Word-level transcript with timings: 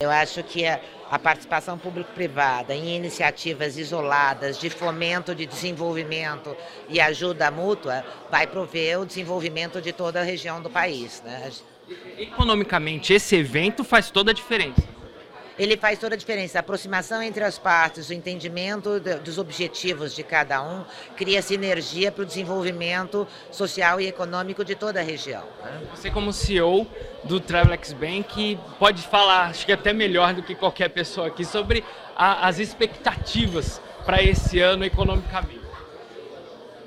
Eu 0.00 0.12
acho 0.12 0.44
que 0.44 0.64
a, 0.64 0.80
a 1.10 1.18
participação 1.18 1.76
público-privada 1.76 2.72
em 2.72 2.94
iniciativas 2.94 3.76
isoladas 3.76 4.56
de 4.56 4.70
fomento 4.70 5.34
de 5.34 5.44
desenvolvimento 5.44 6.56
e 6.88 7.00
ajuda 7.00 7.50
mútua 7.50 8.04
vai 8.30 8.46
prover 8.46 9.00
o 9.00 9.04
desenvolvimento 9.04 9.82
de 9.82 9.92
toda 9.92 10.20
a 10.20 10.22
região 10.22 10.62
do 10.62 10.70
país. 10.70 11.20
Né? 11.26 11.50
Economicamente, 12.16 13.12
esse 13.12 13.34
evento 13.34 13.82
faz 13.82 14.08
toda 14.08 14.30
a 14.30 14.34
diferença 14.34 14.97
ele 15.58 15.76
faz 15.76 15.98
toda 15.98 16.14
a 16.14 16.18
diferença. 16.18 16.58
A 16.58 16.60
aproximação 16.60 17.22
entre 17.22 17.42
as 17.42 17.58
partes, 17.58 18.08
o 18.08 18.14
entendimento 18.14 19.00
dos 19.00 19.38
objetivos 19.38 20.14
de 20.14 20.22
cada 20.22 20.62
um, 20.62 20.84
cria 21.16 21.42
sinergia 21.42 22.12
para 22.12 22.22
o 22.22 22.26
desenvolvimento 22.26 23.26
social 23.50 24.00
e 24.00 24.06
econômico 24.06 24.64
de 24.64 24.74
toda 24.74 25.00
a 25.00 25.02
região. 25.02 25.42
Né? 25.64 25.80
Você, 25.94 26.10
como 26.10 26.32
CEO 26.32 26.86
do 27.24 27.40
Travelex 27.40 27.92
Bank, 27.92 28.58
pode 28.78 29.02
falar, 29.02 29.48
acho 29.48 29.66
que 29.66 29.72
até 29.72 29.92
melhor 29.92 30.32
do 30.34 30.42
que 30.42 30.54
qualquer 30.54 30.88
pessoa 30.90 31.26
aqui, 31.26 31.44
sobre 31.44 31.84
a, 32.16 32.46
as 32.46 32.58
expectativas 32.58 33.80
para 34.04 34.22
esse 34.22 34.60
ano 34.60 34.84
economicamente. 34.84 35.67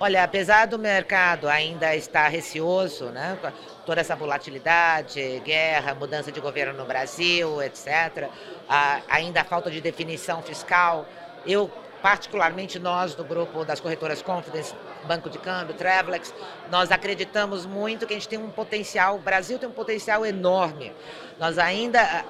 Olha, 0.00 0.22
apesar 0.22 0.66
do 0.68 0.78
mercado 0.78 1.48
ainda 1.48 1.96
estar 1.96 2.28
receoso, 2.28 3.06
né, 3.06 3.36
toda 3.84 4.00
essa 4.00 4.14
volatilidade, 4.14 5.42
guerra, 5.44 5.92
mudança 5.92 6.30
de 6.30 6.40
governo 6.40 6.72
no 6.72 6.84
Brasil, 6.84 7.60
etc., 7.60 8.28
a, 8.68 9.00
ainda 9.08 9.40
a 9.40 9.44
falta 9.44 9.68
de 9.68 9.80
definição 9.80 10.40
fiscal, 10.40 11.04
eu 11.44 11.68
particularmente 12.00 12.78
nós 12.78 13.16
do 13.16 13.24
grupo 13.24 13.64
das 13.64 13.80
corretoras 13.80 14.22
Confidence, 14.22 14.72
Banco 15.04 15.28
de 15.28 15.38
Câmbio, 15.38 15.74
Travelex, 15.74 16.32
nós 16.70 16.92
acreditamos 16.92 17.66
muito 17.66 18.06
que 18.06 18.14
a 18.14 18.16
gente 18.16 18.28
tem 18.28 18.38
um 18.38 18.50
potencial, 18.50 19.16
o 19.16 19.18
Brasil 19.18 19.58
tem 19.58 19.68
um 19.68 19.72
potencial 19.72 20.24
enorme. 20.24 20.92
Nós 21.40 21.58
ainda 21.58 22.00
ah, 22.00 22.24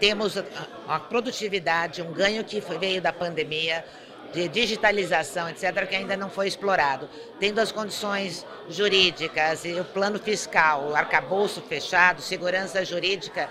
temos 0.00 0.34
uma 0.84 0.98
produtividade, 0.98 2.02
um 2.02 2.12
ganho 2.12 2.42
que 2.42 2.58
veio 2.58 3.00
da 3.00 3.12
pandemia, 3.12 3.84
de 4.32 4.48
digitalização, 4.48 5.48
etc., 5.48 5.86
que 5.86 5.96
ainda 5.96 6.16
não 6.16 6.28
foi 6.30 6.46
explorado. 6.46 7.08
Tendo 7.38 7.58
as 7.60 7.72
condições 7.72 8.46
jurídicas 8.68 9.64
e 9.64 9.72
o 9.74 9.84
plano 9.84 10.18
fiscal, 10.18 10.88
o 10.88 10.96
arcabouço 10.96 11.60
fechado, 11.62 12.20
segurança 12.20 12.84
jurídica, 12.84 13.48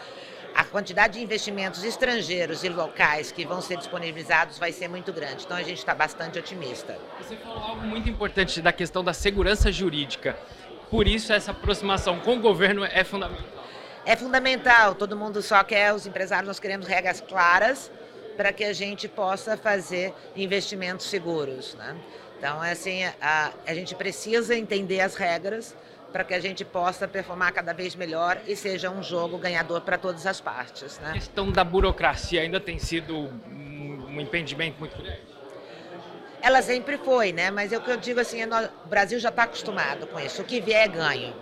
a 0.56 0.64
quantidade 0.64 1.18
de 1.18 1.24
investimentos 1.24 1.84
estrangeiros 1.84 2.64
e 2.64 2.70
locais 2.70 3.32
que 3.32 3.46
vão 3.46 3.62
ser 3.62 3.78
disponibilizados 3.78 4.58
vai 4.58 4.72
ser 4.72 4.88
muito 4.88 5.12
grande. 5.12 5.44
Então 5.44 5.58
a 5.58 5.64
gente 5.64 5.80
está 5.80 5.94
bastante 5.94 6.40
otimista. 6.40 6.98
Você 7.20 7.36
falou 7.36 7.62
algo 7.62 7.82
muito 7.82 8.10
importante 8.10 8.62
da 8.62 8.72
questão 8.72 9.04
da 9.04 9.14
segurança 9.14 9.70
jurídica. 9.70 10.38
Por 10.90 11.08
isso 11.08 11.34
essa 11.34 11.52
aproximação 11.52 12.20
com 12.20 12.38
o 12.38 12.40
governo 12.40 12.86
é 12.86 13.04
fundamental. 13.04 13.66
É 14.06 14.16
fundamental. 14.16 14.96
Todo 14.96 15.18
mundo 15.18 15.42
só 15.42 15.62
quer, 15.64 15.94
os 15.94 16.06
empresários, 16.06 16.48
nós 16.48 16.60
queremos 16.60 16.88
regras 16.88 17.20
claras 17.20 17.92
para 18.36 18.54
que 18.54 18.64
a 18.64 18.74
gente 18.74 19.08
possa 19.08 19.58
fazer 19.58 20.14
investimentos 20.36 21.08
seguros. 21.08 21.76
Né? 21.76 21.96
Então, 22.38 22.64
é 22.64 22.72
assim, 22.72 23.04
a, 23.22 23.52
a 23.66 23.74
gente 23.74 23.96
precisa 23.96 24.56
entender 24.56 25.02
as 25.02 25.16
regras 25.16 25.76
para 26.12 26.24
que 26.24 26.34
a 26.34 26.40
gente 26.40 26.64
possa 26.64 27.08
performar 27.08 27.52
cada 27.54 27.74
vez 27.74 27.96
melhor 27.96 28.40
e 28.48 28.56
seja 28.56 28.90
um 28.90 29.04
jogo 29.04 29.38
ganhador 29.38 29.82
para 29.82 29.98
todas 29.98 30.26
as 30.26 30.40
partes. 30.40 30.98
Né? 31.00 31.10
A 31.10 31.14
questão 31.14 31.52
da 31.52 31.64
burocracia 31.64 32.42
ainda 32.42 32.60
tem 32.60 32.80
sido 32.80 33.30
um 34.16 34.22
impedimento 34.22 34.80
muito 34.80 34.98
grande? 34.98 35.22
Ela 36.42 36.62
sempre 36.62 36.98
foi, 36.98 37.34
né? 37.34 37.50
Mas 37.50 37.74
é 37.74 37.78
o 37.78 37.82
que 37.82 37.90
eu 37.90 37.98
digo 37.98 38.20
assim, 38.20 38.42
é 38.42 38.48
o 38.48 38.88
Brasil 38.88 39.20
já 39.20 39.30
está 39.30 39.44
acostumado 39.44 40.08
com 40.08 40.20
isso. 40.20 40.42
O 40.42 40.46
que 40.46 40.62
vier 40.62 40.86
é 40.86 40.88
ganho. 40.88 41.34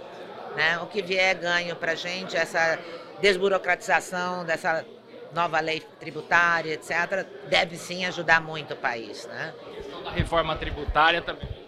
Né? 0.55 0.79
O 0.79 0.87
que 0.87 1.01
vier 1.01 1.31
é 1.31 1.33
ganho 1.33 1.75
para 1.75 1.91
a 1.91 1.95
gente, 1.95 2.37
essa 2.37 2.79
desburocratização 3.21 4.45
dessa 4.45 4.85
nova 5.33 5.59
lei 5.59 5.81
tributária, 5.99 6.73
etc., 6.73 7.25
deve 7.49 7.77
sim 7.77 8.05
ajudar 8.05 8.41
muito 8.41 8.73
o 8.73 8.77
país. 8.77 9.25
Né? 9.27 9.53
A 9.59 9.75
questão 9.75 10.03
da 10.03 10.11
reforma 10.11 10.55
tributária 10.55 11.21
também 11.21 11.63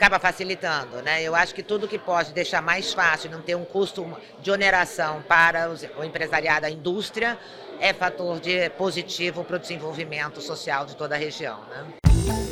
acaba 0.00 0.18
facilitando, 0.18 1.02
né? 1.02 1.22
Eu 1.22 1.34
acho 1.34 1.54
que 1.54 1.62
tudo 1.62 1.86
que 1.86 1.98
pode 1.98 2.32
deixar 2.32 2.62
mais 2.62 2.94
fácil, 2.94 3.30
não 3.30 3.42
ter 3.42 3.54
um 3.54 3.66
custo 3.66 4.16
de 4.40 4.50
oneração 4.50 5.20
para 5.20 5.70
o 5.98 6.02
empresariado, 6.02 6.64
a 6.64 6.70
indústria, 6.70 7.38
é 7.78 7.92
fator 7.92 8.40
de 8.40 8.70
positivo 8.70 9.44
para 9.44 9.56
o 9.56 9.58
desenvolvimento 9.58 10.40
social 10.40 10.86
de 10.86 10.96
toda 10.96 11.16
a 11.16 11.18
região, 11.18 11.60
né? 11.66 12.49